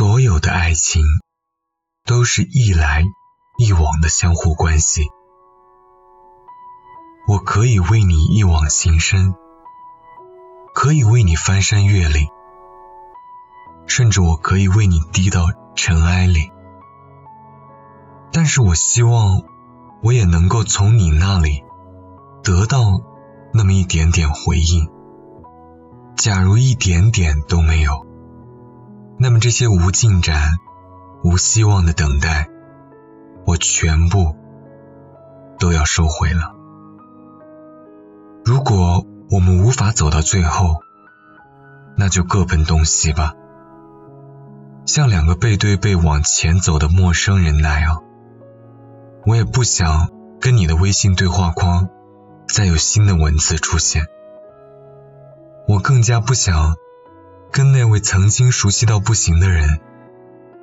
[0.00, 1.02] 所有的爱情
[2.06, 3.04] 都是一来
[3.58, 5.02] 一往的相互关系。
[7.28, 9.34] 我可以为你一往情深，
[10.74, 12.28] 可以为你翻山越岭，
[13.86, 15.42] 甚至我可以为你低到
[15.76, 16.50] 尘埃里。
[18.32, 19.42] 但是我希望，
[20.02, 21.62] 我也能够从你那里
[22.42, 23.02] 得到
[23.52, 24.90] 那么一点点回应。
[26.16, 28.06] 假如一点点都没有，
[29.22, 30.40] 那么这些无进展、
[31.22, 32.48] 无希望的等待，
[33.44, 34.34] 我全部
[35.58, 36.54] 都要收回了。
[38.46, 40.80] 如果我们无法走到最后，
[41.98, 43.34] 那就各奔东西吧，
[44.86, 48.02] 像两个背对背往前走的陌生人那样。
[49.26, 50.08] 我也不想
[50.40, 51.90] 跟你的微信对话框
[52.48, 54.06] 再有新的文字出现，
[55.68, 56.76] 我更加不想
[57.52, 59.80] 跟那位曾经熟悉到不行的人，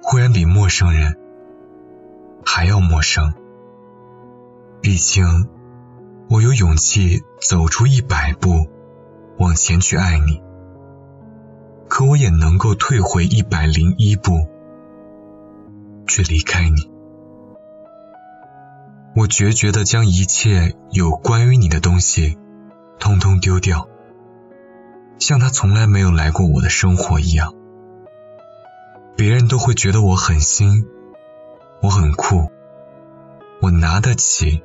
[0.02, 1.18] 忽然比陌生人
[2.46, 3.34] 还要陌生。
[4.82, 5.50] 毕竟，
[6.30, 8.68] 我有勇气走出一百步
[9.38, 10.42] 往前去爱你，
[11.90, 14.48] 可我也能够退回一百零一步
[16.08, 16.90] 去离开你。
[19.16, 22.38] 我决绝的将一切有关于你的东西
[23.00, 23.90] 通通丢掉，
[25.20, 27.54] 像他从来没有来过我的生活一样。
[29.16, 30.88] 别人都会觉得我很新，
[31.82, 32.52] 我很酷，
[33.62, 34.64] 我拿得起，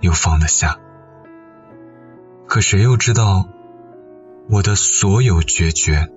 [0.00, 0.78] 又放得下。
[2.46, 3.48] 可谁又知道，
[4.48, 6.08] 我的所有决绝，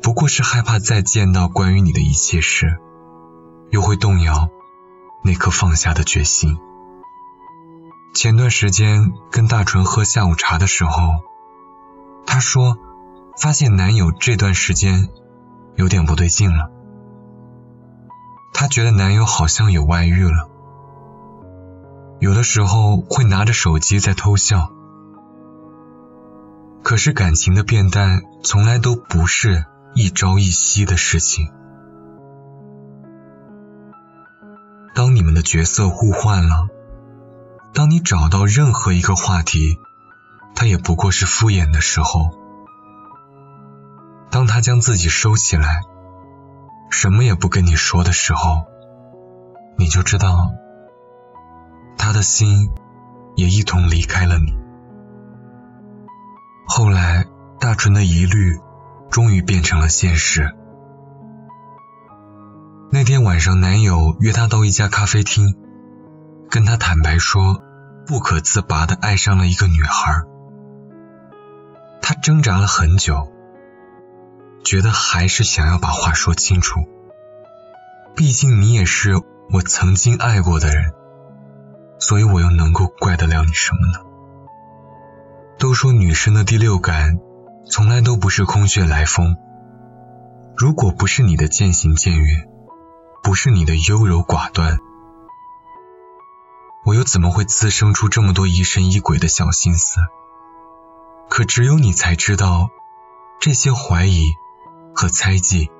[0.00, 2.78] 不过是害怕再见到关于你的一切时，
[3.70, 4.48] 又会动摇。
[5.22, 6.56] 那颗放下的决心。
[8.14, 11.10] 前段时间跟大纯喝下午茶的时候，
[12.26, 12.78] 她说
[13.36, 15.08] 发现男友这段时间
[15.74, 16.70] 有点不对劲了。
[18.52, 20.48] 她觉得男友好像有外遇了，
[22.18, 24.70] 有的时候会拿着手机在偷笑。
[26.82, 31.50] 可是感情的变淡从来都不是一朝一夕的事情。
[34.94, 36.68] 当你们的角色互换了，
[37.72, 39.78] 当你找到任何一个话题，
[40.54, 42.30] 他也不过是敷衍的时候，
[44.30, 45.82] 当他将自己收起来，
[46.90, 48.64] 什么也不跟你说的时候，
[49.78, 50.52] 你就知道，
[51.96, 52.70] 他的心
[53.36, 54.58] 也一同离开了你。
[56.66, 57.26] 后来，
[57.58, 58.60] 大纯的疑虑
[59.10, 60.54] 终于变成了现实。
[62.92, 65.56] 那天晚上，男友约她到一家咖啡厅，
[66.50, 67.62] 跟她坦白说，
[68.06, 70.22] 不可自拔的爱上了一个女孩。
[72.02, 73.32] 他挣扎了很久，
[74.64, 76.80] 觉得还是想要把话说清楚。
[78.16, 79.14] 毕竟你也是
[79.52, 80.92] 我曾经爱过的人，
[81.98, 84.04] 所以我又能够怪得了你什么呢？
[85.58, 87.18] 都说女生的第六感
[87.66, 89.36] 从来都不是空穴来风，
[90.56, 92.46] 如果不是你的渐行渐远。
[93.22, 94.78] 不是你的优柔寡断，
[96.86, 100.00] 我又怎么会滋生出这么多疑神疑鬼的小心思？
[101.40, 102.68] 可只有你才知道，
[103.40, 104.34] 这些怀疑
[104.94, 105.70] 和猜忌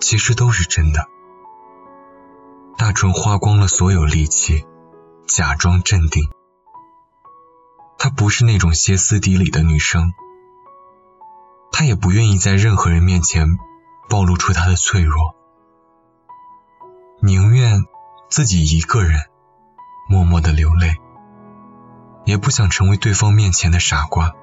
[0.00, 1.06] 其实都是真的。
[2.76, 4.66] 大纯花光了所有力气，
[5.28, 6.28] 假装镇定。
[7.98, 10.12] 她不是那种歇斯底里的女生，
[11.70, 13.46] 她也不愿意在任何人面前
[14.10, 15.36] 暴露出她的脆弱。
[17.22, 17.84] 宁愿
[18.28, 19.20] 自己一个人
[20.08, 20.96] 默默的流泪，
[22.24, 24.34] 也不想成为对方面前的傻瓜。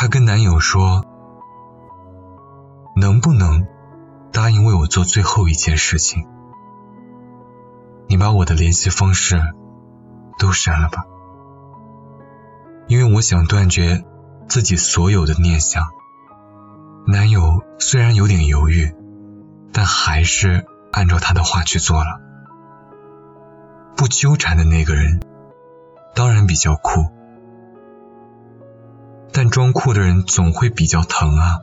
[0.00, 1.04] 她跟男友说
[2.96, 3.66] ：“能不能
[4.32, 6.26] 答应为我做最后一件事情？
[8.08, 9.38] 你把我的联系方式
[10.38, 11.04] 都删了吧，
[12.86, 14.02] 因为我想断绝
[14.48, 15.90] 自己所有的念想。”
[17.06, 18.94] 男友虽然有点犹豫，
[19.70, 20.64] 但还是。
[20.92, 22.20] 按照他的话去做了。
[23.96, 25.20] 不纠缠的那个人，
[26.14, 27.06] 当然比较酷，
[29.50, 31.58] 装酷的人总会比较疼啊。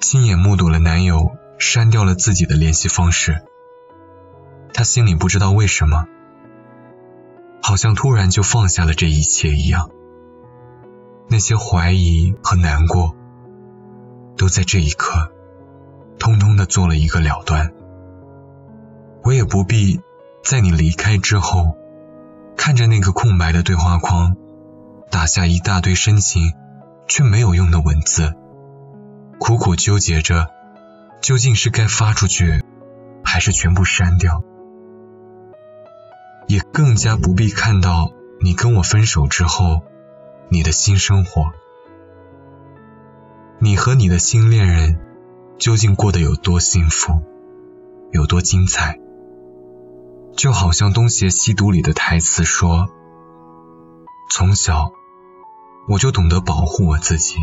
[0.00, 3.42] 亲眼目睹了男友删掉了自己的联系方式，
[4.72, 6.06] 他心里不知道为什么，
[7.62, 9.90] 好像突然就放下了这一切一样。
[11.28, 13.14] 那些怀疑和难过，
[14.36, 15.32] 都在这一刻。
[16.18, 17.72] 通通的做了一个了断，
[19.24, 20.00] 我也不必
[20.42, 21.76] 在你离开之后，
[22.56, 24.36] 看着那个空白的对话框，
[25.24, 26.52] 打下一大堆深情
[27.08, 28.34] 却没有用的文字，
[29.38, 30.50] 苦苦纠结着，
[31.22, 32.62] 究竟是该发出去，
[33.24, 34.42] 还是全部删掉。
[36.46, 38.12] 也更加不必看到
[38.42, 39.80] 你跟我分手之后，
[40.50, 41.52] 你的新生活，
[43.60, 45.00] 你和你的新恋人
[45.56, 47.22] 究竟过得有多幸福，
[48.12, 49.00] 有多精彩。
[50.36, 52.90] 就好像《东邪西毒》里的台词说
[54.30, 54.90] ：“从小
[55.86, 57.36] 我就懂得保护我自己，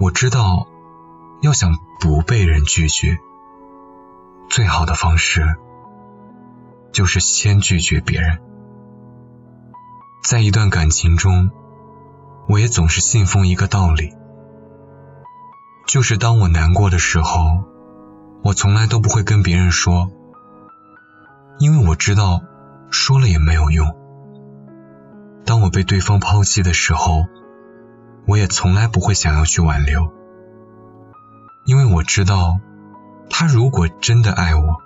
[0.00, 0.66] 我知道
[1.42, 3.18] 要想不被人拒绝，
[4.48, 5.56] 最好的方式
[6.92, 8.40] 就是先拒绝别人。”
[10.26, 11.50] 在一段感情中，
[12.48, 14.14] 我也总是信奉一个道理，
[15.86, 17.62] 就是当我难过的时候，
[18.42, 20.10] 我从来都不会跟别人说。
[21.60, 22.42] 因为我知道，
[22.90, 23.94] 说了也没有用。
[25.44, 27.26] 当我被对方抛弃的时候，
[28.26, 30.12] 我也从来不会想要去挽留。
[31.66, 32.58] 因为我知道，
[33.30, 34.76] 他如果真的爱我，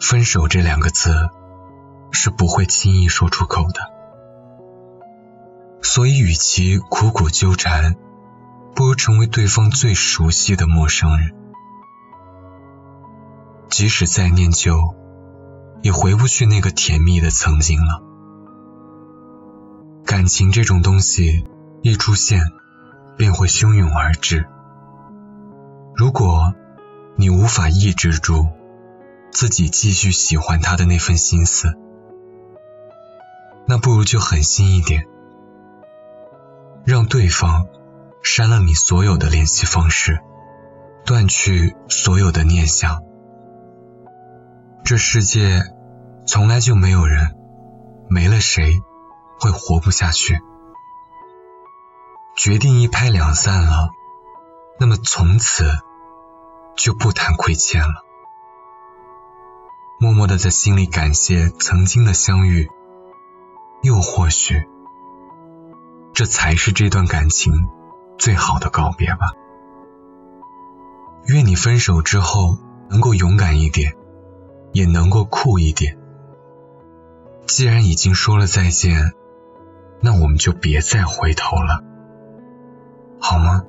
[0.00, 1.30] 分手这两个字
[2.10, 3.80] 是不会轻易说出口的。
[5.82, 7.96] 所以，与其苦苦纠缠，
[8.74, 11.34] 不如成为对方最熟悉的陌生人。
[13.68, 14.94] 即使再念旧。
[15.82, 18.02] 也回不去那个甜蜜的曾经了。
[20.16, 21.44] 感情这种东西
[21.82, 22.40] 一出现，
[23.18, 24.46] 便会汹涌而至。
[25.94, 26.54] 如果
[27.16, 28.46] 你无法抑制住
[29.30, 31.74] 自己继续喜欢他的那份心思，
[33.66, 35.04] 那不如就狠心一点，
[36.86, 37.66] 让对方
[38.22, 40.20] 删了你所有的联系方式，
[41.04, 43.02] 断去所有的念想。
[44.82, 45.60] 这世界
[46.26, 47.36] 从来就没有人
[48.08, 48.80] 没了谁
[49.38, 50.42] 会活不下去。
[52.36, 53.90] 决定一拍两散了，
[54.78, 55.64] 那么从此
[56.76, 58.04] 就不谈亏欠了。
[59.98, 62.68] 默默的在心里感谢曾经的相遇，
[63.82, 64.68] 又或许
[66.12, 67.68] 这才是这段感情
[68.18, 69.32] 最好的告别吧。
[71.26, 73.96] 愿你分手之后能够勇敢一点。
[74.72, 75.96] 也能够酷一点。
[77.46, 79.14] 既然已经说了再见，
[80.06, 81.82] 那我们就别再回头了，
[83.18, 83.60] 好吗？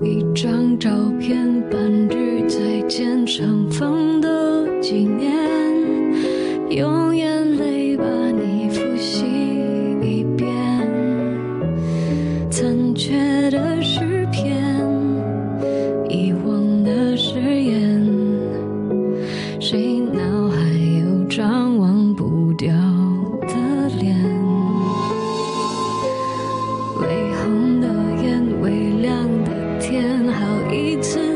[0.00, 0.88] 一张照
[1.20, 5.30] 片，半句再见，相逢的纪念，
[6.70, 7.45] 永远
[30.06, 31.35] 更好一次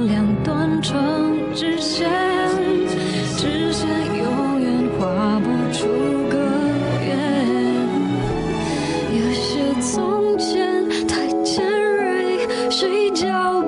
[0.81, 2.09] 成直线，
[3.37, 5.87] 直线永远画不出
[6.27, 6.37] 个
[7.05, 7.09] 圆。
[9.13, 11.63] 有些从前太尖
[11.95, 13.60] 锐，谁教